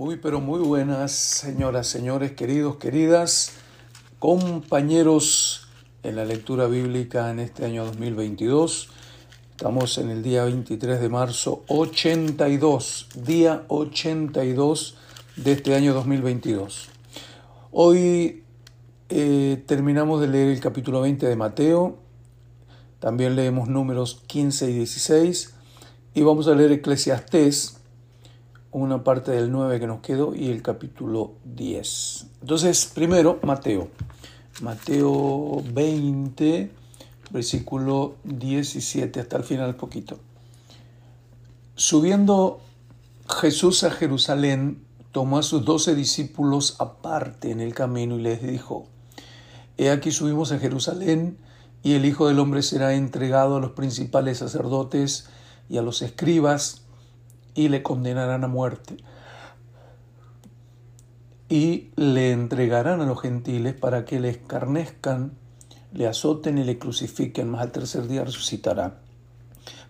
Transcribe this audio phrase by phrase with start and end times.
[0.00, 3.52] Muy, pero muy buenas, señoras, señores, queridos, queridas,
[4.18, 5.68] compañeros
[6.02, 8.88] en la lectura bíblica en este año 2022.
[9.50, 14.96] Estamos en el día 23 de marzo, 82, día 82
[15.36, 16.88] de este año 2022.
[17.70, 18.42] Hoy
[19.10, 21.98] eh, terminamos de leer el capítulo 20 de Mateo,
[23.00, 25.52] también leemos números 15 y 16
[26.14, 27.79] y vamos a leer Eclesiastés
[28.72, 32.26] una parte del 9 que nos quedó y el capítulo 10.
[32.42, 33.88] Entonces, primero, Mateo.
[34.62, 36.70] Mateo 20,
[37.30, 40.18] versículo 17, hasta el final poquito.
[41.74, 42.60] Subiendo
[43.28, 48.86] Jesús a Jerusalén, tomó a sus doce discípulos aparte en el camino y les dijo,
[49.78, 51.38] He aquí subimos a Jerusalén,
[51.82, 55.28] y el Hijo del Hombre será entregado a los principales sacerdotes
[55.70, 56.82] y a los escribas,
[57.54, 58.96] y le condenarán a muerte.
[61.48, 65.32] Y le entregarán a los gentiles para que le escarnezcan,
[65.92, 69.00] le azoten y le crucifiquen, mas al tercer día resucitará.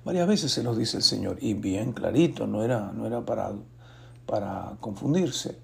[0.05, 3.53] Varias veces se nos dice el Señor, y bien clarito, no era, no era para,
[4.25, 5.59] para confundirse.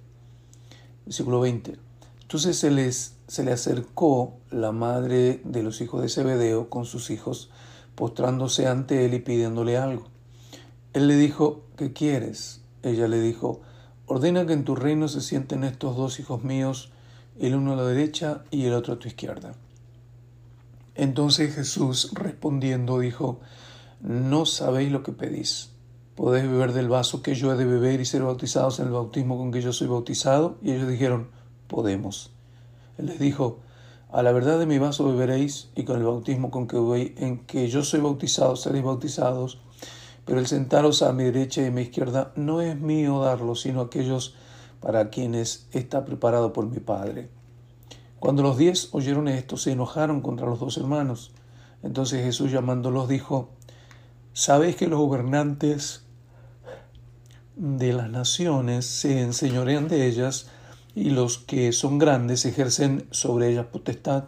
[1.06, 1.78] Versículo 20.
[2.20, 7.10] Entonces se, les, se le acercó la madre de los hijos de Zebedeo con sus
[7.10, 7.50] hijos,
[7.94, 10.08] postrándose ante él y pidiéndole algo.
[10.97, 12.62] Él le dijo, ¿qué quieres?
[12.83, 13.61] Ella le dijo,
[14.06, 16.91] ordena que en tu reino se sienten estos dos hijos míos,
[17.38, 19.53] el uno a la derecha y el otro a tu izquierda.
[20.94, 23.41] Entonces Jesús respondiendo dijo,
[24.00, 25.69] no sabéis lo que pedís.
[26.14, 29.36] ¿Podéis beber del vaso que yo he de beber y ser bautizados en el bautismo
[29.36, 30.56] con que yo soy bautizado?
[30.62, 31.28] Y ellos dijeron,
[31.66, 32.31] podemos.
[32.97, 33.58] Él les dijo,
[34.10, 37.69] a la verdad de mi vaso beberéis y con el bautismo con que, en que
[37.69, 39.60] yo soy bautizado seréis bautizados
[40.27, 43.80] pero el sentaros a mi derecha y a mi izquierda no es mío darlo, sino
[43.80, 44.34] aquellos
[44.80, 47.30] para quienes está preparado por mi Padre.
[48.19, 51.31] Cuando los diez oyeron esto, se enojaron contra los dos hermanos.
[51.84, 53.50] Entonces Jesús llamándolos dijo,
[54.32, 56.04] ¿sabéis que los gobernantes
[57.54, 60.48] de las naciones se enseñorean de ellas
[60.97, 64.25] y los que son grandes ejercen sobre ellas potestad?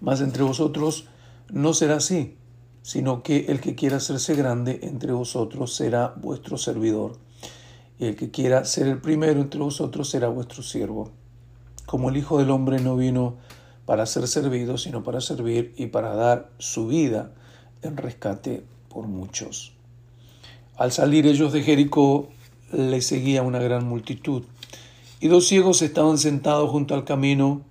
[0.00, 1.06] Mas entre vosotros
[1.50, 2.38] no será así
[2.82, 7.18] sino que el que quiera hacerse grande entre vosotros será vuestro servidor,
[7.98, 11.10] y el que quiera ser el primero entre vosotros será vuestro siervo.
[11.86, 13.36] Como el Hijo del Hombre no vino
[13.84, 17.32] para ser servido, sino para servir y para dar su vida
[17.82, 19.72] en rescate por muchos.
[20.76, 22.28] Al salir ellos de Jericó,
[22.72, 24.44] le seguía una gran multitud,
[25.20, 27.62] y dos ciegos estaban sentados junto al camino,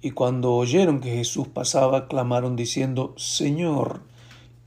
[0.00, 4.00] y cuando oyeron que Jesús pasaba, clamaron diciendo, Señor,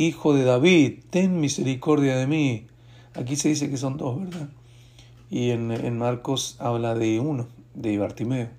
[0.02, 2.66] Hijo de David, ten misericordia de mí.
[3.14, 4.50] Aquí se dice que son dos, ¿verdad?
[5.30, 8.50] Y en, Marcos habla de uno, de Bartimeo.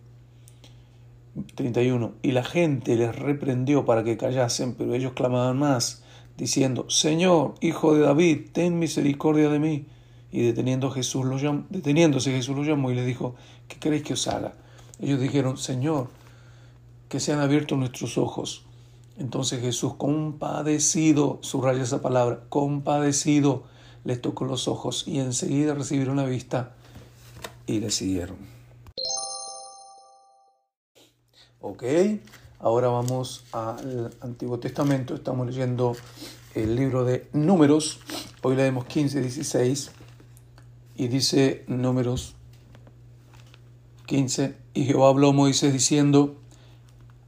[1.56, 2.12] 31.
[2.22, 6.04] Y la gente les reprendió para que callasen, pero ellos clamaban más,
[6.36, 9.86] diciendo, Señor, Hijo de David, ten misericordia de mí.
[10.31, 13.34] Y deteniendo Jesús los llamó, deteniéndose Jesús los llamó y les dijo,
[13.66, 14.54] ¿qué queréis que os haga?
[15.00, 16.08] Ellos dijeron, Señor,
[17.08, 18.64] que sean abiertos nuestros ojos.
[19.22, 23.62] Entonces Jesús, compadecido, subraya esa palabra, compadecido,
[24.03, 26.75] les tocó los ojos y enseguida recibieron la vista
[27.69, 28.37] y le siguieron.
[31.61, 31.84] Ok,
[32.59, 35.94] ahora vamos al Antiguo Testamento, estamos leyendo
[36.56, 38.00] el libro de Números,
[38.43, 39.93] hoy leemos 15, 16
[40.97, 42.34] y dice Números
[44.06, 46.41] 15, y Jehová habló a Moisés diciendo,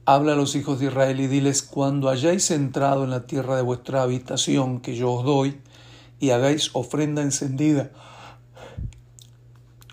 [0.07, 3.63] Habla a los hijos de Israel y diles, cuando hayáis entrado en la tierra de
[3.63, 5.59] vuestra habitación que yo os doy,
[6.19, 7.89] y hagáis ofrenda encendida,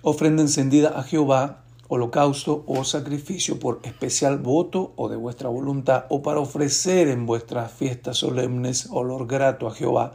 [0.03, 6.23] ofrenda encendida a Jehová, holocausto o sacrificio por especial voto o de vuestra voluntad, o
[6.23, 10.13] para ofrecer en vuestras fiestas solemnes olor grato a Jehová,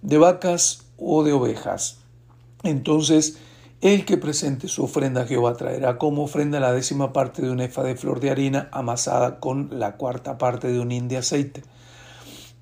[0.00, 1.98] de vacas o de ovejas.
[2.62, 3.36] Entonces
[3.84, 7.66] el que presente su ofrenda a Jehová traerá como ofrenda la décima parte de una
[7.66, 11.62] efa de flor de harina amasada con la cuarta parte de un hin de aceite.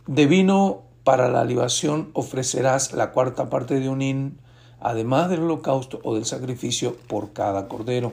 [0.09, 4.41] De vino para la libación ofrecerás la cuarta parte de un hin,
[4.81, 8.11] además del holocausto o del sacrificio por cada cordero.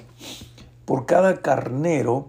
[0.85, 2.27] Por cada carnero,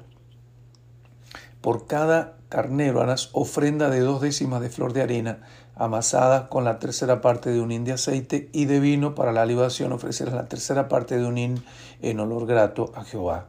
[1.60, 5.42] por cada carnero harás ofrenda de dos décimas de flor de harina
[5.80, 9.46] amasada con la tercera parte de un hin de aceite y de vino para la
[9.46, 11.64] libación ofrecerás la tercera parte de un hin
[12.02, 13.46] en olor grato a Jehová.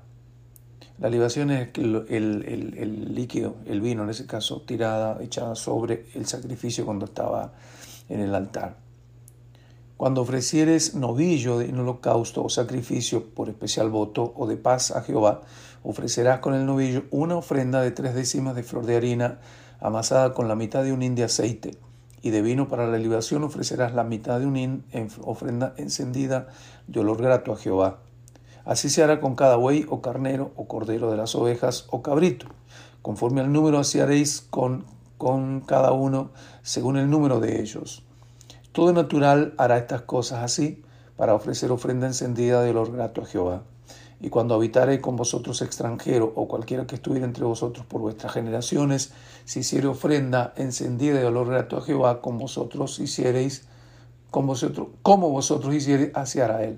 [0.98, 6.86] La libación es el, líquido, el vino en ese caso, tirada, echada sobre el sacrificio
[6.86, 7.52] cuando estaba
[8.08, 8.78] en el altar.
[9.98, 15.42] Cuando ofrecieres novillo en holocausto o sacrificio por especial voto o de paz a Jehová,
[15.84, 19.40] ofrecerás con el novillo una ofrenda de tres décimas de flor de harina
[19.82, 21.78] amasada con la mitad de un hin de aceite,
[22.22, 26.48] y de vino para la libación ofrecerás la mitad de un hin en ofrenda encendida
[26.88, 28.00] de olor grato a Jehová.
[28.64, 32.48] Así se hará con cada buey o carnero o cordero de las ovejas o cabrito.
[33.02, 34.86] Conforme al número así haréis con,
[35.18, 36.30] con cada uno
[36.62, 38.04] según el número de ellos.
[38.72, 40.84] Todo natural hará estas cosas así
[41.18, 43.64] para ofrecer ofrenda encendida de olor grato a Jehová.
[44.24, 49.14] Y cuando habitare con vosotros extranjero o cualquiera que estuviera entre vosotros por vuestras generaciones,
[49.46, 53.64] si hiciere ofrenda encendida de olor grato a Jehová, con vosotros hiciereis,
[54.30, 56.72] con vosotros, como vosotros hiciereis, hacia hará.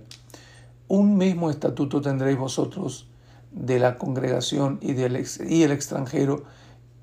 [0.87, 3.07] Un mismo estatuto tendréis vosotros
[3.51, 6.43] de la congregación y, del y el extranjero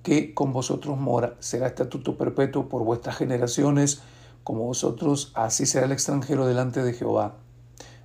[0.02, 1.34] que con vosotros mora.
[1.40, 4.00] Será estatuto perpetuo por vuestras generaciones,
[4.42, 7.34] como vosotros, así será el extranjero delante de Jehová.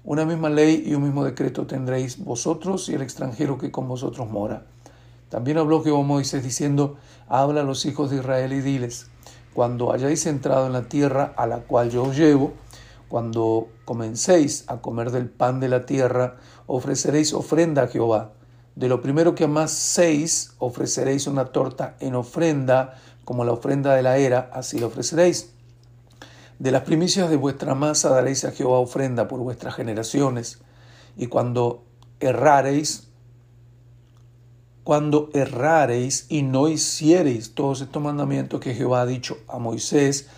[0.06, 4.30] Una misma ley y un mismo decreto tendréis vosotros y el extranjero que con vosotros
[4.30, 4.68] mora.
[5.30, 6.98] También habló Jehová Moisés diciendo,
[7.28, 9.08] habla a los hijos de Israel y diles,
[9.56, 12.54] cuando hayáis entrado en la tierra a la cual yo os llevo,
[13.08, 16.36] cuando comencéis a comer del pan de la tierra,
[16.68, 18.34] ofreceréis ofrenda a Jehová.
[18.76, 22.94] De lo primero que amaséis, ofreceréis una torta en ofrenda,
[23.24, 25.55] como la ofrenda de la era, así la ofreceréis.
[26.58, 30.60] De las primicias de vuestra masa daréis a Jehová ofrenda por vuestras generaciones.
[31.18, 31.84] Y cuando
[32.22, 33.10] errareis,
[34.86, 40.30] cuando errareis y no hiciereis todos estos mandamientos que Jehová ha dicho a Moisés,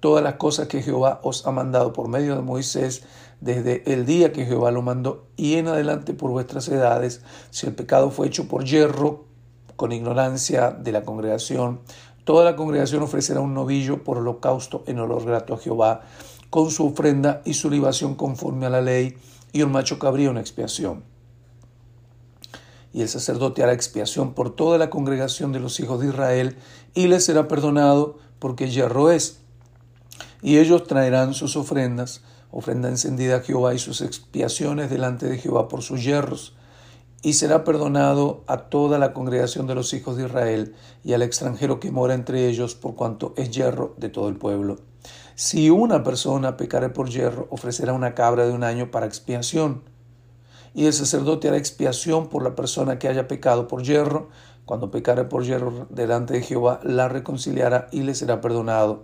[0.00, 3.02] todas las cosas que Jehová os ha mandado por medio de Moisés,
[3.42, 7.20] desde el día que Jehová lo mandó y en adelante por vuestras edades,
[7.50, 9.26] si el pecado fue hecho por hierro,
[9.76, 11.80] con ignorancia de la congregación,
[12.26, 16.00] Toda la congregación ofrecerá un novillo por holocausto en olor grato a Jehová,
[16.50, 19.16] con su ofrenda y su libación conforme a la ley,
[19.52, 21.04] y un macho cabrío en expiación.
[22.92, 26.56] Y el sacerdote hará expiación por toda la congregación de los hijos de Israel,
[26.94, 29.38] y les será perdonado, porque yerro es.
[30.42, 35.68] Y ellos traerán sus ofrendas, ofrenda encendida a Jehová y sus expiaciones delante de Jehová
[35.68, 36.55] por sus yerros
[37.26, 41.80] y será perdonado a toda la congregación de los hijos de Israel y al extranjero
[41.80, 44.76] que mora entre ellos, por cuanto es hierro de todo el pueblo.
[45.34, 49.82] Si una persona pecare por hierro, ofrecerá una cabra de un año para expiación.
[50.72, 54.28] Y el sacerdote hará expiación por la persona que haya pecado por hierro.
[54.64, 59.02] Cuando pecare por hierro delante de Jehová, la reconciliará y le será perdonado.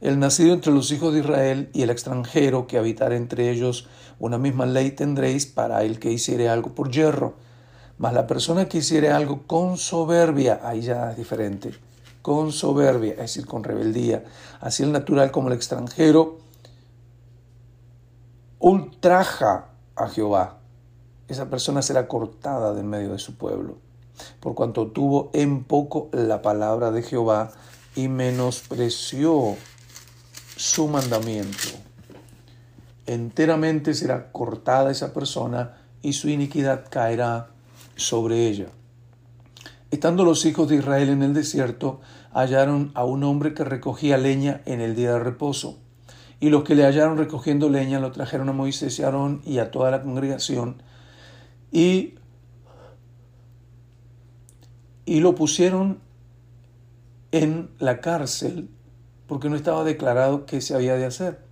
[0.00, 3.86] El nacido entre los hijos de Israel y el extranjero que habitare entre ellos,
[4.18, 7.34] una misma ley tendréis para el que hiciere algo por hierro.
[8.00, 11.74] Mas la persona que hiciere algo con soberbia, ahí ya es diferente,
[12.22, 14.24] con soberbia, es decir, con rebeldía,
[14.58, 16.38] así el natural como el extranjero,
[18.58, 19.66] ultraja
[19.96, 20.60] a Jehová.
[21.28, 23.76] Esa persona será cortada del medio de su pueblo,
[24.40, 27.52] por cuanto tuvo en poco la palabra de Jehová
[27.94, 29.56] y menospreció
[30.56, 31.68] su mandamiento.
[33.04, 37.50] Enteramente será cortada esa persona y su iniquidad caerá
[37.96, 38.66] sobre ella.
[39.90, 42.00] Estando los hijos de Israel en el desierto,
[42.32, 45.78] hallaron a un hombre que recogía leña en el día de reposo.
[46.38, 49.58] Y los que le hallaron recogiendo leña lo trajeron a Moisés y a Aarón y
[49.58, 50.82] a toda la congregación
[51.72, 52.14] y,
[55.04, 56.00] y lo pusieron
[57.32, 58.68] en la cárcel
[59.26, 61.44] porque no estaba declarado qué se había de hacer.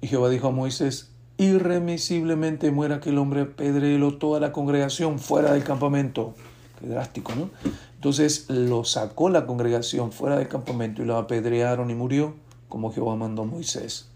[0.00, 5.64] Y Jehová dijo a Moisés, irremisiblemente muera aquel hombre pedrelo, toda la congregación fuera del
[5.64, 6.34] campamento.
[6.78, 7.50] Qué drástico, ¿no?
[7.94, 12.34] Entonces lo sacó la congregación fuera del campamento y lo apedrearon y murió,
[12.68, 14.08] como Jehová mandó a Moisés.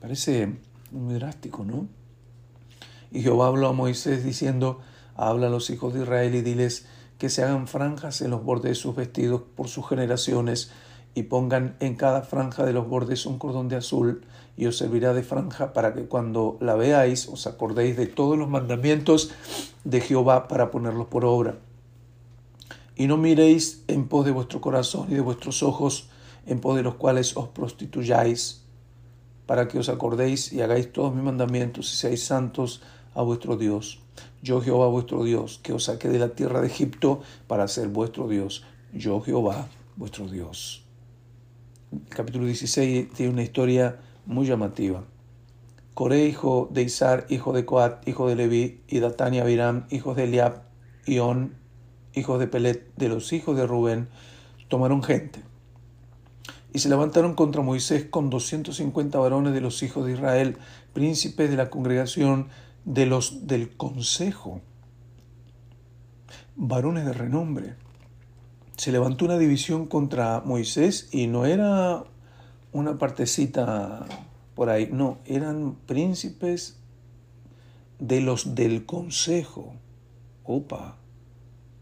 [0.00, 0.56] Parece
[0.90, 1.86] muy drástico, ¿no?
[3.10, 4.80] Y Jehová habló a Moisés diciendo,
[5.16, 6.86] habla a los hijos de Israel y diles
[7.18, 10.70] que se hagan franjas en los bordes de sus vestidos por sus generaciones
[11.18, 14.24] y pongan en cada franja de los bordes un cordón de azul
[14.56, 18.48] y os servirá de franja para que cuando la veáis os acordéis de todos los
[18.48, 19.32] mandamientos
[19.82, 21.58] de Jehová para ponerlos por obra.
[22.94, 26.08] Y no miréis en pos de vuestro corazón y de vuestros ojos
[26.46, 28.62] en pos de los cuales os prostituyáis,
[29.46, 32.80] para que os acordéis y hagáis todos mis mandamientos y seáis santos
[33.16, 33.98] a vuestro Dios.
[34.40, 38.28] Yo Jehová vuestro Dios, que os saqué de la tierra de Egipto para ser vuestro
[38.28, 38.62] Dios.
[38.92, 40.87] Yo Jehová vuestro Dios.
[42.10, 45.04] Capítulo 16 tiene una historia muy llamativa.
[45.94, 50.14] Coré, hijo de Isar, hijo de Coat, hijo de Leví, y Datán y Abiram, hijos
[50.14, 50.64] de Eliab,
[51.06, 51.54] y On,
[52.12, 54.08] hijos de Pelet, de los hijos de Rubén,
[54.68, 55.40] tomaron gente.
[56.74, 60.58] Y Y se levantaron contra Moisés con 250 varones de los hijos de Israel,
[60.92, 62.48] príncipes de la congregación
[62.84, 64.60] de los del consejo,
[66.54, 67.87] varones de renombre.
[68.78, 72.04] Se levantó una división contra Moisés y no era
[72.72, 74.06] una partecita
[74.54, 76.78] por ahí, no, eran príncipes
[77.98, 79.74] de los del consejo,
[80.44, 80.96] opa,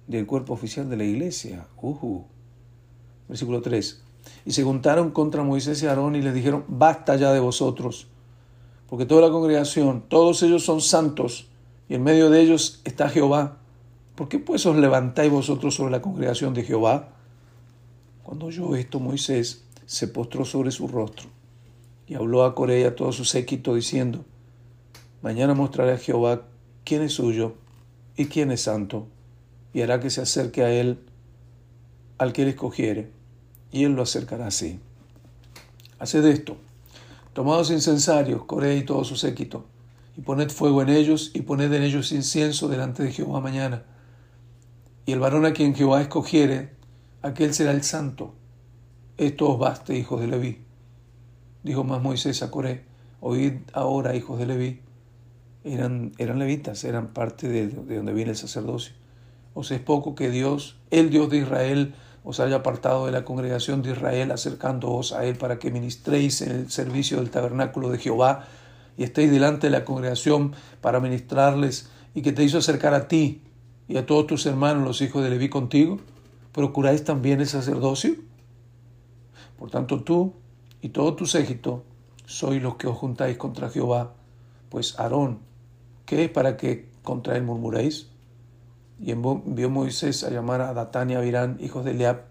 [0.07, 2.23] del cuerpo oficial de la iglesia, uh
[3.29, 4.03] Versículo 3.
[4.47, 8.07] Y se juntaron contra Moisés y Aarón y les dijeron, basta ya de vosotros,
[8.89, 11.51] porque toda la congregación, todos ellos son santos,
[11.91, 13.59] y en medio de ellos está Jehová.
[14.17, 17.11] ¿Por qué pues os levantáis vosotros sobre la congregación de Jehová?
[18.23, 21.29] Cuando oyó esto, Moisés se postró sobre su rostro
[22.07, 24.25] y habló a Coré y a todo su séquito diciendo,
[25.23, 26.43] Mañana mostraré a Jehová
[26.85, 27.55] quién es suyo
[28.17, 29.07] y quién es santo,
[29.75, 30.99] y hará que se acerque a él
[32.17, 33.11] al que él escogiere,
[33.71, 34.81] y él lo acercará así.
[35.99, 36.57] Haced esto,
[37.35, 39.67] tomados incensarios, Coré y todo su séquito,
[40.17, 43.83] y poned fuego en ellos, y poned en ellos incienso delante de Jehová mañana.
[45.07, 46.73] Y el varón a quien Jehová escogiere,
[47.23, 48.35] aquel será el santo.
[49.17, 50.59] Esto os baste, hijos de Leví.
[51.63, 52.85] Dijo más Moisés a Coré,
[53.21, 54.81] oíd ahora, hijos de Leví.
[55.63, 58.95] Eran, eran levitas, eran parte de, de donde viene el sacerdocio.
[59.55, 61.95] Os es poco que Dios, el Dios de Israel,
[62.25, 66.51] os haya apartado de la congregación de Israel, acercándoos a Él para que ministréis en
[66.51, 68.47] el servicio del tabernáculo de Jehová
[68.99, 73.43] y estéis delante de la congregación para ministrarles y que te hizo acercar a ti
[73.89, 75.99] y a todos tus hermanos, los hijos de Leví, contigo.
[76.53, 78.15] ¿Procuráis también el sacerdocio?
[79.59, 80.35] Por tanto, tú
[80.81, 81.85] y todo tu séquito
[82.25, 84.15] sois los que os juntáis contra Jehová,
[84.69, 85.39] pues Aarón,
[86.05, 88.09] ¿qué es para que contra él murmuréis?
[89.01, 92.25] Y envió Moisés a llamar a Datán y a Virán, hijos de Leab,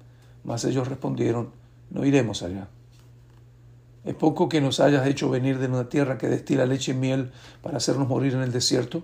[0.44, 1.52] mas ellos respondieron,
[1.90, 2.68] no iremos allá.
[4.04, 7.32] ¿Es poco que nos hayas hecho venir de una tierra que destila leche y miel
[7.62, 9.04] para hacernos morir en el desierto,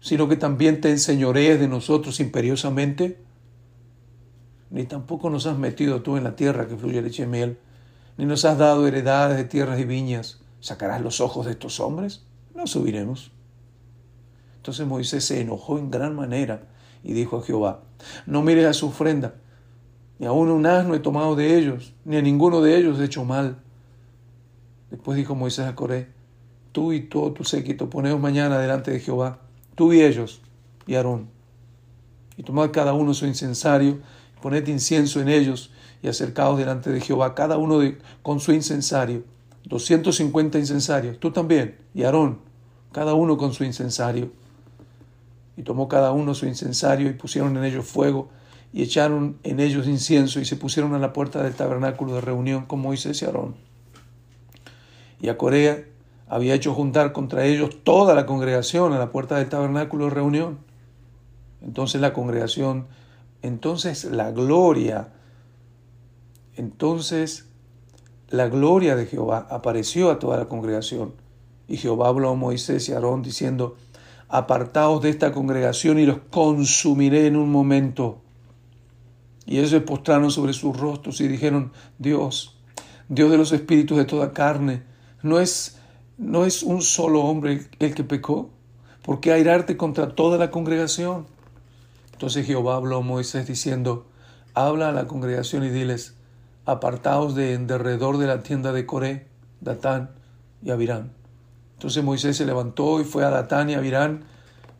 [0.00, 3.18] sino que también te enseñorees de nosotros imperiosamente?
[4.70, 7.58] Ni tampoco nos has metido tú en la tierra que fluye leche y miel,
[8.16, 10.40] ni nos has dado heredades de tierras y viñas.
[10.60, 12.24] ¿Sacarás los ojos de estos hombres?
[12.54, 13.30] No subiremos.
[14.56, 16.62] Entonces Moisés se enojó en gran manera
[17.02, 17.80] y dijo a Jehová,
[18.26, 19.36] no mires a su ofrenda,
[20.18, 23.24] ni aun un asno he tomado de ellos, ni a ninguno de ellos he hecho
[23.24, 23.58] mal.
[24.90, 26.08] Después dijo Moisés a Coré,
[26.72, 29.38] tú y todo tu séquito, poneos mañana delante de Jehová,
[29.78, 30.42] tú y ellos,
[30.88, 31.28] y Aarón,
[32.36, 34.00] y tomad cada uno su incensario,
[34.36, 35.70] y poned incienso en ellos,
[36.02, 37.78] y acercaos delante de Jehová, cada uno
[38.22, 39.22] con su incensario,
[39.64, 42.40] doscientos cincuenta incensarios, tú también, y Aarón,
[42.90, 44.32] cada uno con su incensario.
[45.56, 48.30] Y tomó cada uno su incensario y pusieron en ellos fuego
[48.72, 52.66] y echaron en ellos incienso y se pusieron a la puerta del tabernáculo de reunión
[52.66, 53.56] con Moisés y Aarón.
[55.20, 55.84] Y a Corea
[56.28, 60.58] había hecho juntar contra ellos toda la congregación a la puerta del tabernáculo de reunión.
[61.62, 62.86] Entonces la congregación,
[63.42, 65.08] entonces la gloria,
[66.56, 67.46] entonces
[68.28, 71.14] la gloria de Jehová apareció a toda la congregación.
[71.66, 73.76] Y Jehová habló a Moisés y Aarón diciendo,
[74.28, 78.20] apartaos de esta congregación y los consumiré en un momento.
[79.46, 82.58] Y ellos se postraron sobre sus rostros y dijeron, Dios,
[83.08, 84.82] Dios de los espíritus de toda carne,
[85.22, 85.77] ¿no es,
[86.18, 88.50] no es un solo hombre el que pecó?
[89.02, 91.26] ¿Por qué airarte contra toda la congregación?
[92.12, 94.06] Entonces Jehová habló a Moisés diciendo,
[94.52, 96.14] habla a la congregación y diles,
[96.66, 99.28] apartaos de en derredor de la tienda de Coré,
[99.60, 100.10] Datán
[100.62, 101.12] y Abirán.
[101.74, 104.24] Entonces Moisés se levantó y fue a Datán y a Virán,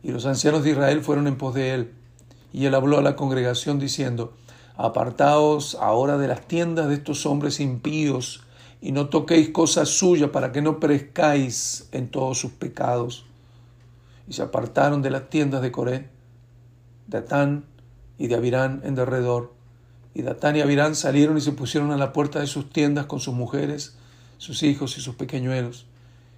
[0.03, 1.93] y los ancianos de Israel fueron en pos de él.
[2.51, 4.33] Y él habló a la congregación diciendo,
[4.75, 8.43] Apartaos ahora de las tiendas de estos hombres impíos,
[8.81, 13.25] y no toquéis cosas suyas para que no perezcáis en todos sus pecados.
[14.27, 16.09] Y se apartaron de las tiendas de Coré,
[17.07, 17.65] Datán
[18.17, 19.53] y de Abirán en derredor.
[20.13, 23.19] Y Datán y Abirán salieron y se pusieron a la puerta de sus tiendas con
[23.19, 23.95] sus mujeres,
[24.37, 25.85] sus hijos y sus pequeñuelos.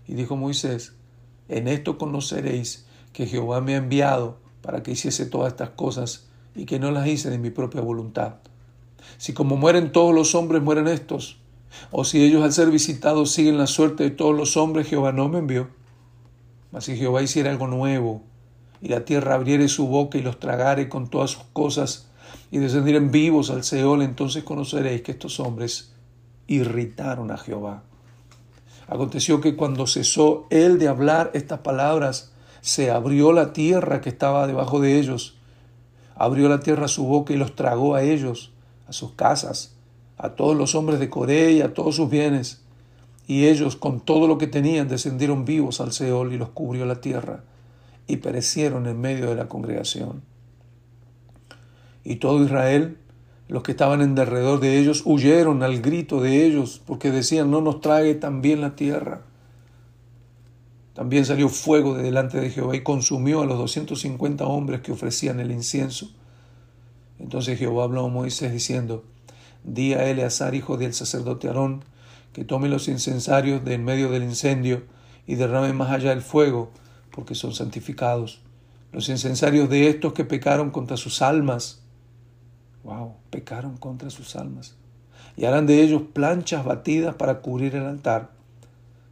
[0.08, 0.94] Y dijo Moisés,
[1.50, 6.66] en esto conoceréis que Jehová me ha enviado para que hiciese todas estas cosas y
[6.66, 8.36] que no las hice de mi propia voluntad.
[9.18, 11.41] Si como mueren todos los hombres, mueren estos,
[11.92, 15.30] o si ellos al ser visitados siguen la suerte de todos los hombres, Jehová no
[15.30, 15.70] me envió.
[16.72, 18.24] Mas si Jehová hiciera algo nuevo,
[18.82, 22.10] y la tierra abriere su boca y los tragare con todas sus cosas,
[22.50, 25.94] y descendieren vivos al Seol, entonces conoceréis que estos hombres
[26.48, 27.84] irritaron a Jehová.
[28.88, 34.48] Aconteció que cuando cesó él de hablar estas palabras, se abrió la tierra que estaba
[34.48, 35.38] debajo de ellos.
[36.16, 38.52] Abrió la tierra su boca y los tragó a ellos,
[38.88, 39.76] a sus casas,
[40.22, 42.62] a todos los hombres de Coré y a todos sus bienes.
[43.26, 47.02] Y ellos, con todo lo que tenían, descendieron vivos al Seol y los cubrió la
[47.02, 47.44] tierra,
[48.06, 50.22] y perecieron en medio de la congregación.
[52.04, 52.98] Y todo Israel,
[53.48, 57.62] los que estaban en derredor de ellos, huyeron al grito de ellos, porque decían, no
[57.62, 59.22] nos trague también la tierra.
[60.94, 65.40] También salió fuego de delante de Jehová y consumió a los 250 hombres que ofrecían
[65.40, 66.12] el incienso.
[67.18, 69.04] Entonces Jehová habló a Moisés diciendo,
[69.64, 71.84] Di a Eleazar, hijo del sacerdote Aarón,
[72.34, 74.84] que tome los incensarios de en medio del incendio
[75.28, 76.72] y derrame más allá el fuego,
[77.12, 78.42] porque son santificados.
[78.92, 81.82] Los incensarios de estos que pecaron contra sus almas.
[82.84, 84.76] Wow, pecaron contra sus almas.
[85.38, 88.32] Y harán de ellos planchas batidas para cubrir el altar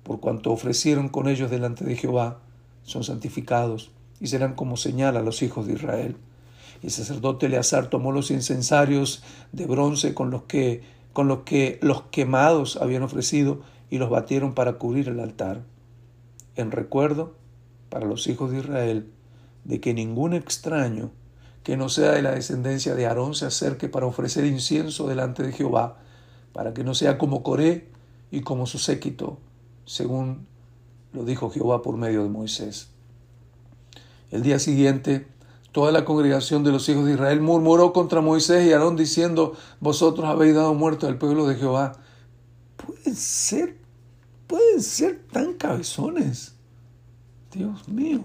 [0.09, 2.39] por cuanto ofrecieron con ellos delante de Jehová,
[2.81, 6.15] son santificados y serán como señal a los hijos de Israel.
[6.81, 10.83] El sacerdote Eleazar tomó los incensarios de bronce con los que
[11.13, 15.63] con los que los quemados habían ofrecido y los batieron para cubrir el altar,
[16.55, 17.33] en recuerdo
[17.89, 19.11] para los hijos de Israel
[19.65, 21.11] de que ningún extraño
[21.63, 25.51] que no sea de la descendencia de Aarón se acerque para ofrecer incienso delante de
[25.51, 25.97] Jehová,
[26.53, 27.89] para que no sea como Coré
[28.31, 29.39] y como su séquito,
[29.85, 30.47] según
[31.13, 32.89] lo dijo Jehová por medio de Moisés.
[34.31, 35.27] El día siguiente,
[35.71, 40.25] toda la congregación de los hijos de Israel murmuró contra Moisés y Aarón diciendo, vosotros
[40.27, 41.93] habéis dado muerto al pueblo de Jehová.
[42.77, 43.77] Pueden ser,
[44.47, 46.55] pueden ser tan cabezones.
[47.51, 48.21] Dios mío.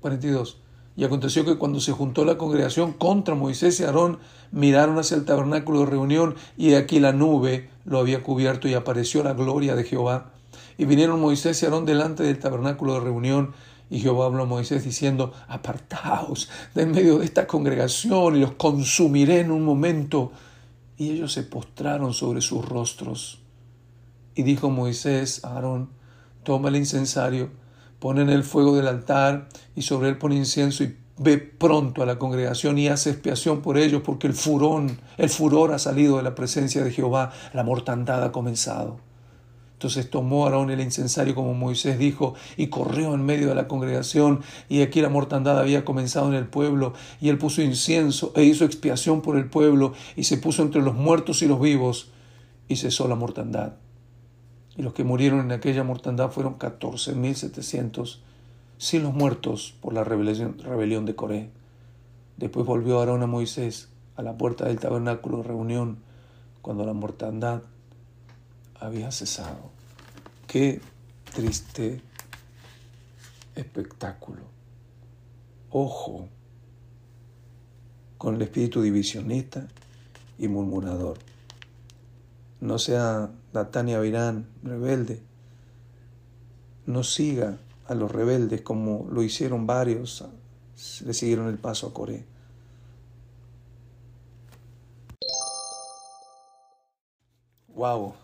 [0.00, 0.58] 42.
[0.96, 4.18] Y aconteció que cuando se juntó la congregación contra Moisés y Aarón,
[4.50, 9.22] miraron hacia el tabernáculo de reunión y aquí la nube lo había cubierto y apareció
[9.22, 10.32] la gloria de Jehová.
[10.76, 13.54] Y vinieron Moisés y Aarón delante del tabernáculo de reunión,
[13.90, 18.52] y Jehová habló a Moisés diciendo, apartaos de en medio de esta congregación y los
[18.52, 20.32] consumiré en un momento.
[20.96, 23.40] Y ellos se postraron sobre sus rostros.
[24.34, 25.90] Y dijo Moisés a Aarón,
[26.42, 27.50] toma el incensario,
[27.98, 32.06] pon en el fuego del altar y sobre él pon incienso y ve pronto a
[32.06, 36.22] la congregación y hace expiación por ellos porque el furón, el furor ha salido de
[36.22, 39.11] la presencia de Jehová, la mortandad ha comenzado.
[39.82, 44.42] Entonces tomó Aarón el incensario como Moisés dijo y corrió en medio de la congregación
[44.68, 48.64] y aquí la mortandad había comenzado en el pueblo y él puso incienso e hizo
[48.64, 52.12] expiación por el pueblo y se puso entre los muertos y los vivos
[52.68, 53.72] y cesó la mortandad.
[54.76, 58.22] Y los que murieron en aquella mortandad fueron catorce mil setecientos,
[58.78, 61.50] sin los muertos por la rebelión, rebelión de Coré.
[62.36, 65.98] Después volvió Aarón a Moisés a la puerta del tabernáculo de reunión
[66.60, 67.62] cuando la mortandad
[68.78, 69.71] había cesado.
[70.52, 70.82] Qué
[71.34, 72.02] triste
[73.54, 74.42] espectáculo.
[75.70, 76.28] Ojo
[78.18, 79.66] con el espíritu divisionista
[80.38, 81.16] y murmurador.
[82.60, 85.22] No sea Datania Virán rebelde.
[86.84, 90.22] No siga a los rebeldes como lo hicieron varios,
[91.02, 92.24] le siguieron el paso a Corea.
[97.68, 98.21] Wow.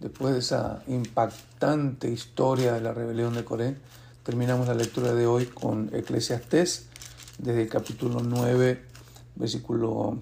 [0.00, 3.76] Después de esa impactante historia de la rebelión de Coré,
[4.22, 6.88] terminamos la lectura de hoy con Eclesiastés,
[7.36, 8.82] desde el capítulo 9,
[9.36, 10.16] versículo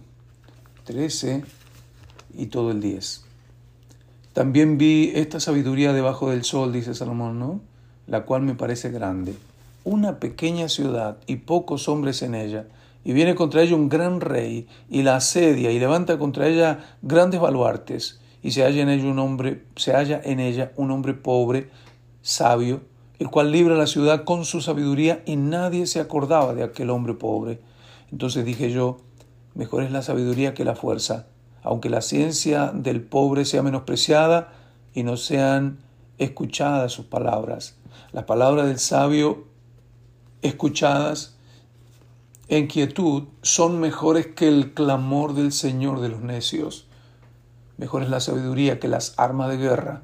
[0.82, 1.44] 13
[2.34, 3.24] y todo el 10.
[4.32, 7.60] También vi esta sabiduría debajo del sol, dice Salomón, ¿no?
[8.08, 9.36] La cual me parece grande.
[9.84, 12.66] Una pequeña ciudad y pocos hombres en ella,
[13.04, 17.40] y viene contra ella un gran rey, y la asedia, y levanta contra ella grandes
[17.40, 21.70] baluartes y se halla en ella un hombre, se halla en ella un hombre pobre,
[22.22, 22.82] sabio,
[23.18, 27.14] el cual libra la ciudad con su sabiduría y nadie se acordaba de aquel hombre
[27.14, 27.60] pobre.
[28.12, 28.98] Entonces dije yo,
[29.54, 31.26] mejor es la sabiduría que la fuerza,
[31.62, 34.52] aunque la ciencia del pobre sea menospreciada
[34.94, 35.78] y no sean
[36.18, 37.76] escuchadas sus palabras.
[38.12, 39.46] Las palabras del sabio
[40.42, 41.36] escuchadas
[42.48, 46.87] en quietud son mejores que el clamor del Señor de los necios.
[47.78, 50.02] Mejor es la sabiduría que las armas de guerra,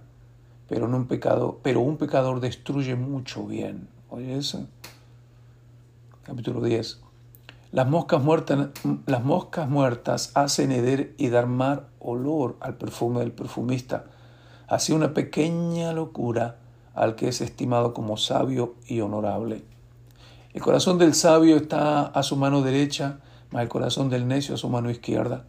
[0.69, 3.89] pero, un, pecado, pero un pecador destruye mucho bien.
[4.11, 4.67] Oye eso.
[6.23, 7.01] Capítulo 10.
[7.73, 8.69] Las moscas, muertas,
[9.07, 14.05] las moscas muertas hacen heder y dar mar olor al perfume del perfumista.
[14.69, 16.59] Así una pequeña locura
[16.95, 19.65] al que es estimado como sabio y honorable.
[20.53, 23.19] El corazón del sabio está a su mano derecha,
[23.51, 25.45] mas el corazón del necio a su mano izquierda.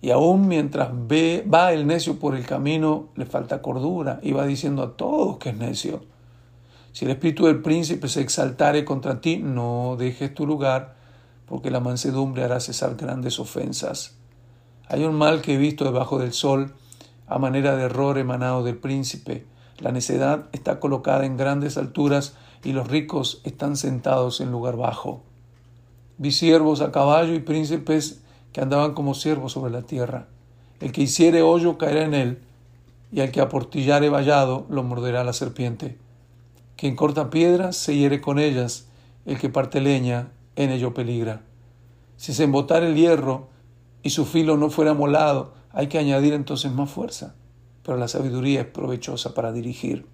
[0.00, 4.46] Y aún mientras ve, va el necio por el camino, le falta cordura y va
[4.46, 6.04] diciendo a todos que es necio.
[6.92, 10.96] Si el espíritu del príncipe se exaltare contra ti, no dejes tu lugar,
[11.46, 14.16] porque la mansedumbre hará cesar grandes ofensas.
[14.88, 16.74] Hay un mal que he visto debajo del sol,
[17.26, 19.44] a manera de error emanado del príncipe.
[19.78, 25.22] La necedad está colocada en grandes alturas y los ricos están sentados en lugar bajo.
[26.18, 28.22] Vi siervos a caballo y príncipes
[28.56, 30.28] que andaban como siervos sobre la tierra.
[30.80, 32.38] El que hiciere hoyo caerá en él,
[33.12, 35.98] y al que aportillare vallado lo morderá la serpiente.
[36.74, 38.86] Quien corta piedras se hiere con ellas,
[39.26, 41.42] el que parte leña en ello peligra.
[42.16, 43.50] Si se embotara el hierro
[44.02, 47.34] y su filo no fuera molado, hay que añadir entonces más fuerza,
[47.82, 50.06] pero la sabiduría es provechosa para dirigir.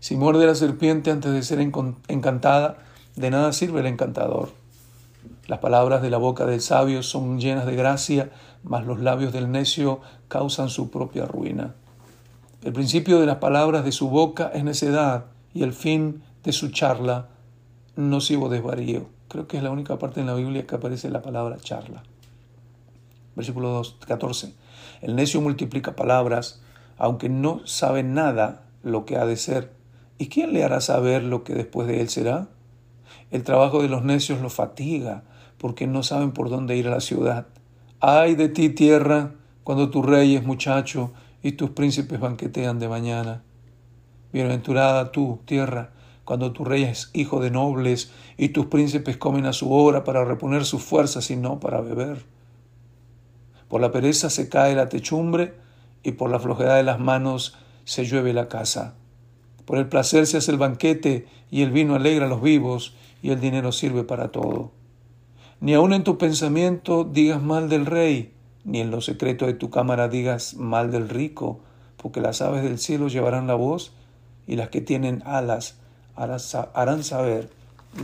[0.00, 2.78] Si muerde la serpiente antes de ser encantada,
[3.14, 4.61] de nada sirve el encantador.
[5.52, 8.30] Las palabras de la boca del sabio son llenas de gracia,
[8.62, 11.74] mas los labios del necio causan su propia ruina.
[12.62, 16.70] El principio de las palabras de su boca es necedad, y el fin de su
[16.70, 17.28] charla
[17.96, 19.10] nocivo desvarío.
[19.28, 22.02] Creo que es la única parte en la Biblia que aparece la palabra charla.
[23.36, 24.54] Versículo 2, 14.
[25.02, 26.62] El necio multiplica palabras,
[26.96, 29.70] aunque no sabe nada lo que ha de ser.
[30.16, 32.48] ¿Y quién le hará saber lo que después de él será?
[33.30, 35.24] El trabajo de los necios los fatiga,
[35.62, 37.46] porque no saben por dónde ir a la ciudad.
[38.00, 43.44] Ay de ti, tierra, cuando tu rey es muchacho y tus príncipes banquetean de mañana.
[44.32, 45.90] Bienaventurada tú, tierra,
[46.24, 50.24] cuando tu rey es hijo de nobles y tus príncipes comen a su hora para
[50.24, 52.24] reponer sus fuerzas y no para beber.
[53.68, 55.54] Por la pereza se cae la techumbre
[56.02, 58.96] y por la flojedad de las manos se llueve la casa.
[59.64, 63.30] Por el placer se hace el banquete y el vino alegra a los vivos y
[63.30, 64.81] el dinero sirve para todo.
[65.62, 68.32] Ni aun en tu pensamiento digas mal del rey,
[68.64, 71.60] ni en lo secreto de tu cámara digas mal del rico,
[71.98, 73.92] porque las aves del cielo llevarán la voz
[74.48, 75.76] y las que tienen alas
[76.16, 77.48] harán saber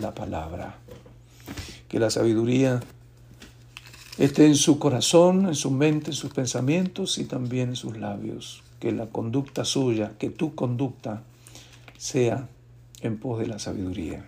[0.01, 0.77] la palabra.
[1.89, 2.79] Que la sabiduría
[4.19, 8.63] esté en su corazón, en su mente, en sus pensamientos y también en sus labios.
[8.79, 11.25] Que la conducta suya, que tu conducta
[11.97, 12.47] sea
[13.01, 14.25] en pos de la sabiduría.